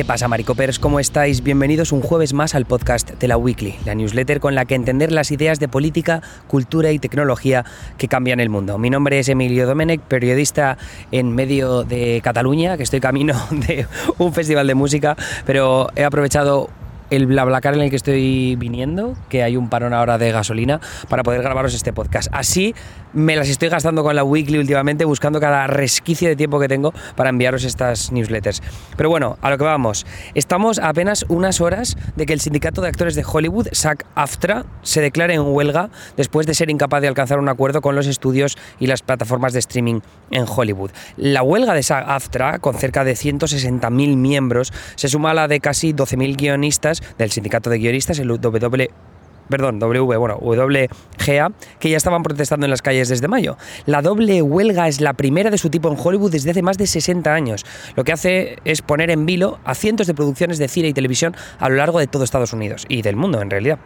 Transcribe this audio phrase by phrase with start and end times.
[0.00, 0.78] ¿Qué pasa, Maricopers?
[0.78, 1.42] ¿Cómo estáis?
[1.42, 5.12] Bienvenidos un jueves más al podcast de la Weekly, la newsletter con la que entender
[5.12, 7.66] las ideas de política, cultura y tecnología
[7.98, 8.78] que cambian el mundo.
[8.78, 10.78] Mi nombre es Emilio Domenech, periodista
[11.12, 16.70] en medio de Cataluña, que estoy camino de un festival de música, pero he aprovechado
[17.10, 21.22] el BlaBlaCar en el que estoy viniendo, que hay un parón ahora de gasolina, para
[21.22, 22.28] poder grabaros este podcast.
[22.32, 22.74] Así
[23.12, 26.92] me las estoy gastando con la Weekly últimamente, buscando cada resquicio de tiempo que tengo
[27.16, 28.62] para enviaros estas newsletters.
[28.96, 30.06] Pero bueno, a lo que vamos.
[30.34, 35.34] Estamos apenas unas horas de que el sindicato de actores de Hollywood, SAG-AFTRA, se declare
[35.34, 39.02] en huelga después de ser incapaz de alcanzar un acuerdo con los estudios y las
[39.02, 40.00] plataformas de streaming
[40.30, 40.90] en Hollywood.
[41.16, 45.92] La huelga de SAG-AFTRA, con cerca de 160.000 miembros, se suma a la de casi
[45.92, 49.09] 12.000 guionistas del sindicato de guionistas, el W
[49.50, 53.56] perdón, W, bueno, WGA, que ya estaban protestando en las calles desde mayo.
[53.86, 56.86] La doble huelga es la primera de su tipo en Hollywood desde hace más de
[56.86, 57.66] 60 años.
[57.96, 61.34] Lo que hace es poner en vilo a cientos de producciones de cine y televisión
[61.58, 63.78] a lo largo de todo Estados Unidos y del mundo en realidad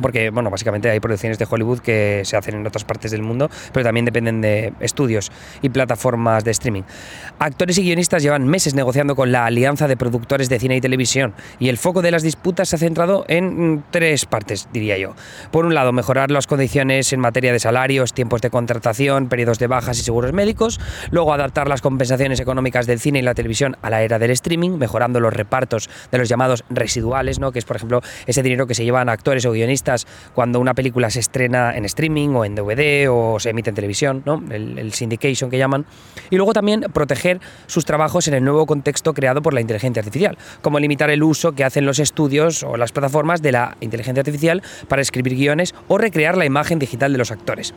[0.00, 3.50] porque bueno, básicamente hay producciones de Hollywood que se hacen en otras partes del mundo,
[3.72, 5.30] pero también dependen de estudios
[5.62, 6.82] y plataformas de streaming.
[7.38, 11.34] Actores y guionistas llevan meses negociando con la Alianza de Productores de Cine y Televisión
[11.58, 15.14] y el foco de las disputas se ha centrado en mm, tres partes, diría yo.
[15.50, 19.66] Por un lado, mejorar las condiciones en materia de salarios, tiempos de contratación, periodos de
[19.66, 23.90] bajas y seguros médicos, luego adaptar las compensaciones económicas del cine y la televisión a
[23.90, 27.52] la era del streaming, mejorando los repartos de los llamados residuales, ¿no?
[27.52, 29.89] que es por ejemplo ese dinero que se llevan actores o guionistas
[30.34, 34.24] cuando una película se estrena en streaming o en DVD o se emite en televisión,
[34.50, 35.86] el, syndication que llaman.
[36.30, 40.36] Y luego también proteger sus trabajos en el nuevo contexto creado por la inteligencia artificial,
[40.62, 44.62] como limitar el uso que hacen los estudios o las plataformas de la inteligencia artificial
[44.88, 47.74] para escribir guiones o recrear la imagen digital de los actores.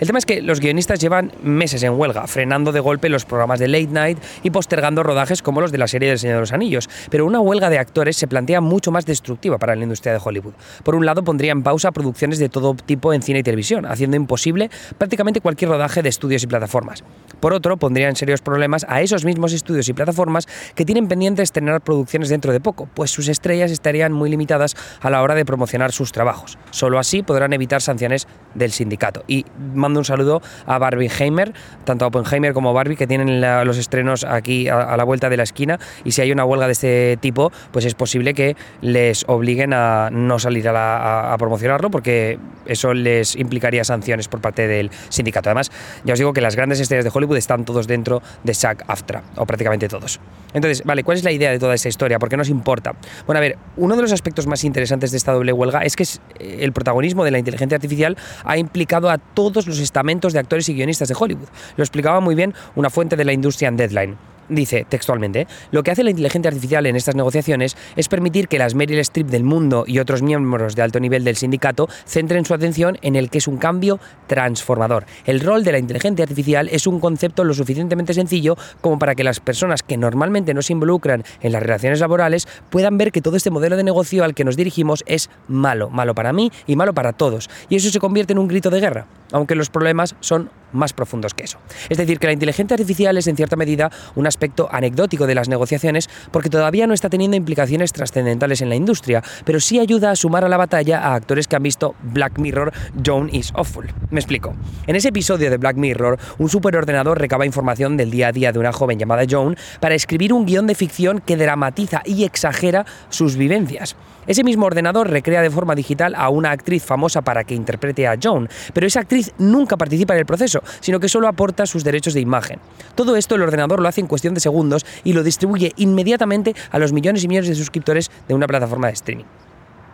[0.00, 3.60] El tema es que los guionistas llevan meses en huelga, frenando de golpe los programas
[3.60, 6.52] de late night y postergando rodajes como los de la serie del Señor de los
[6.52, 6.88] Anillos.
[7.10, 10.54] Pero una huelga de actores se plantea mucho más destructiva para la industria de Hollywood.
[10.82, 14.16] Por un lado, pondría en pausa producciones de todo tipo en cine y televisión, haciendo
[14.16, 17.04] imposible prácticamente cualquier rodaje de estudios y plataformas.
[17.40, 21.52] Por otro, pondría en serios problemas a esos mismos estudios y plataformas que tienen pendientes
[21.52, 25.44] tener producciones dentro de poco, pues sus estrellas estarían muy limitadas a la hora de
[25.44, 26.58] promocionar sus trabajos.
[26.70, 29.24] Solo así podrán evitar sanciones del sindicato.
[29.26, 29.44] Y
[29.84, 31.52] mando un saludo a Barbie Heimer,
[31.84, 35.42] tanto a Oppenheimer como Barbie, que tienen los estrenos aquí a, la vuelta de la
[35.42, 35.78] esquina.
[36.04, 40.08] Y si hay una huelga de este tipo, pues es posible que les obliguen a
[40.10, 45.50] no salir a, promocionarlo, porque eso les implicaría sanciones por parte del sindicato.
[45.50, 45.70] Además,
[46.04, 49.44] ya os digo que las grandes estrellas de Hollywood están todos dentro de SAG-AFTRA, o
[49.44, 50.20] prácticamente todos.
[50.54, 52.18] Entonces, vale, ¿cuál es la idea de toda esta historia?
[52.18, 52.94] ¿Por qué nos importa?
[53.26, 56.04] Bueno, a ver, uno de los aspectos más interesantes de esta doble huelga es que
[56.38, 60.74] el protagonismo de la inteligencia artificial ha implicado a todos los estamentos de actores y
[60.74, 61.48] guionistas de Hollywood.
[61.76, 64.33] Lo explicaba muy bien una fuente de la industria en Deadline.
[64.48, 68.74] Dice textualmente, lo que hace la inteligencia artificial en estas negociaciones es permitir que las
[68.74, 72.98] Meryl Streep del mundo y otros miembros de alto nivel del sindicato centren su atención
[73.00, 75.06] en el que es un cambio transformador.
[75.24, 79.24] El rol de la inteligencia artificial es un concepto lo suficientemente sencillo como para que
[79.24, 83.36] las personas que normalmente no se involucran en las relaciones laborales puedan ver que todo
[83.36, 86.92] este modelo de negocio al que nos dirigimos es malo, malo para mí y malo
[86.92, 87.48] para todos.
[87.68, 91.34] Y eso se convierte en un grito de guerra, aunque los problemas son más profundos
[91.34, 91.58] que eso.
[91.88, 95.48] Es decir, que la inteligencia artificial es en cierta medida un aspecto anecdótico de las
[95.48, 100.16] negociaciones porque todavía no está teniendo implicaciones trascendentales en la industria, pero sí ayuda a
[100.16, 102.72] sumar a la batalla a actores que han visto Black Mirror,
[103.04, 103.92] Joan is Awful.
[104.10, 104.54] Me explico.
[104.86, 108.58] En ese episodio de Black Mirror, un superordenador recaba información del día a día de
[108.58, 113.36] una joven llamada Joan para escribir un guion de ficción que dramatiza y exagera sus
[113.36, 113.96] vivencias.
[114.26, 118.16] Ese mismo ordenador recrea de forma digital a una actriz famosa para que interprete a
[118.20, 122.14] Joan, pero esa actriz nunca participa en el proceso, sino que solo aporta sus derechos
[122.14, 122.58] de imagen.
[122.94, 126.78] Todo esto el ordenador lo hace en cuestión de segundos y lo distribuye inmediatamente a
[126.78, 129.24] los millones y millones de suscriptores de una plataforma de streaming.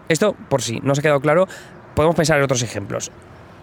[0.09, 1.47] Esto, por si no se ha quedado claro,
[1.95, 3.11] podemos pensar en otros ejemplos.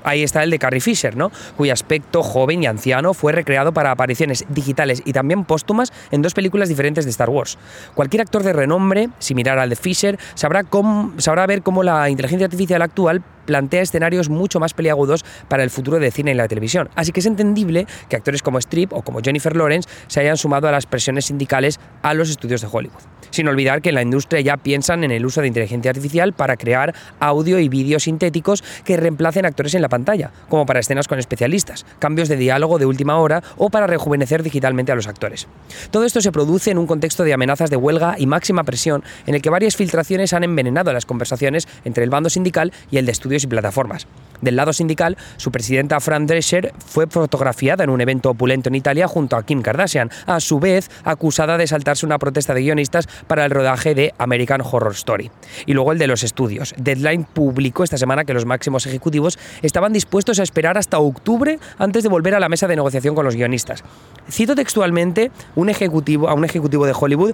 [0.03, 1.31] Ahí está el de Carrie Fisher, ¿no?
[1.57, 6.33] cuyo aspecto joven y anciano fue recreado para apariciones digitales y también póstumas en dos
[6.33, 7.57] películas diferentes de Star Wars.
[7.93, 12.09] Cualquier actor de renombre, si mirar al de Fisher, sabrá, cómo, sabrá ver cómo la
[12.09, 16.47] inteligencia artificial actual plantea escenarios mucho más peliagudos para el futuro de cine y la
[16.47, 16.89] televisión.
[16.93, 20.67] Así que es entendible que actores como Strip o como Jennifer Lawrence se hayan sumado
[20.67, 23.01] a las presiones sindicales a los estudios de Hollywood.
[23.31, 26.57] Sin olvidar que en la industria ya piensan en el uso de inteligencia artificial para
[26.57, 31.19] crear audio y vídeos sintéticos que reemplacen actores en la pantalla, como para escenas con
[31.19, 35.47] especialistas, cambios de diálogo de última hora o para rejuvenecer digitalmente a los actores.
[35.91, 39.35] Todo esto se produce en un contexto de amenazas de huelga y máxima presión en
[39.35, 43.11] el que varias filtraciones han envenenado las conversaciones entre el bando sindical y el de
[43.11, 44.07] estudios y plataformas.
[44.41, 49.07] Del lado sindical, su presidenta Fran Drescher fue fotografiada en un evento opulento en Italia
[49.07, 53.45] junto a Kim Kardashian, a su vez acusada de saltarse una protesta de guionistas para
[53.45, 55.31] el rodaje de American Horror Story.
[55.65, 56.75] Y luego el de los estudios.
[56.77, 62.03] Deadline publicó esta semana que los máximos ejecutivos estaban dispuestos a esperar hasta octubre antes
[62.03, 63.83] de volver a la mesa de negociación con los guionistas.
[64.29, 67.33] Cito textualmente un ejecutivo, a un ejecutivo de Hollywood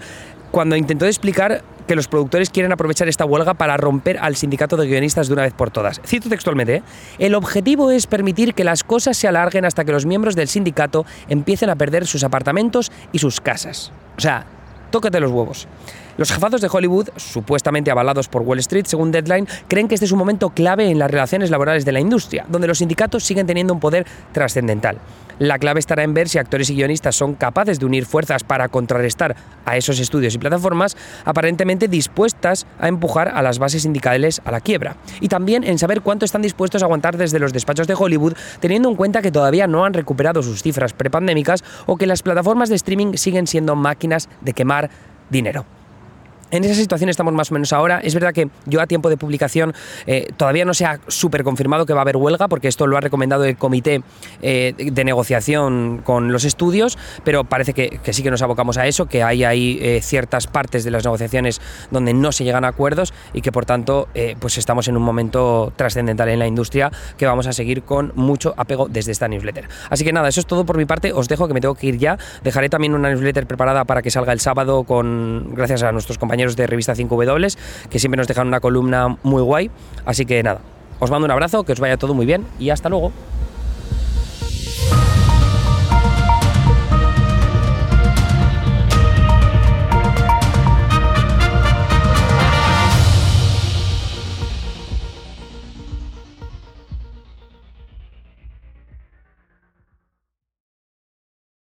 [0.52, 4.88] cuando intentó explicar que los productores quieren aprovechar esta huelga para romper al sindicato de
[4.88, 5.93] guionistas de una vez por todas.
[6.06, 6.84] Cito textualmente, ¿eh?
[7.20, 11.06] el objetivo es permitir que las cosas se alarguen hasta que los miembros del sindicato
[11.30, 13.92] empiecen a perder sus apartamentos y sus casas.
[14.18, 14.46] O sea,
[14.92, 15.68] tócate los huevos.
[16.18, 20.12] Los jefados de Hollywood, supuestamente avalados por Wall Street, según Deadline, creen que este es
[20.12, 23.74] un momento clave en las relaciones laborales de la industria, donde los sindicatos siguen teniendo
[23.74, 24.98] un poder trascendental.
[25.40, 28.70] La clave estará en ver si actores y guionistas son capaces de unir fuerzas para
[28.70, 29.36] contrarrestar
[29.66, 30.96] a esos estudios y plataformas
[31.26, 34.98] aparentemente dispuestas a empujar a las bases sindicales a la quiebra.
[35.20, 38.90] Y también en saber cuánto están dispuestos a aguantar desde los despachos de Hollywood, teniendo
[38.90, 42.76] en cuenta que todavía no han recuperado sus cifras prepandémicas o que las plataformas de
[42.76, 44.90] streaming siguen siendo máquinas de quemar
[45.30, 45.66] dinero.
[46.54, 48.00] En esa situación estamos más o menos ahora.
[48.04, 49.74] Es verdad que yo a tiempo de publicación
[50.06, 52.96] eh, todavía no se ha súper confirmado que va a haber huelga, porque esto lo
[52.96, 54.04] ha recomendado el comité
[54.44, 59.08] eh, de negociación con los estudios, pero parece que, sí que nos abocamos a eso,
[59.08, 61.60] que hay ahí eh, ciertas partes de las negociaciones
[61.90, 64.08] donde no se llegan a acuerdos y que por tanto
[64.40, 68.54] pues estamos en un momento trascendental en la industria que vamos a seguir con mucho
[68.58, 69.68] apego desde esta newsletter.
[69.90, 71.14] Así que nada, eso es todo por mi parte.
[71.14, 72.20] Os dejo que me tengo que ir ya.
[72.44, 76.20] Dejaré también una newsletter preparada para que salga el sábado con gracias a nuestros
[76.56, 77.58] de Revista 5W,
[77.90, 79.72] que siempre nos dejan una columna muy guay.
[80.06, 80.62] Así que nada,
[81.00, 83.12] os mando un abrazo, que os vaya todo muy bien y hasta luego.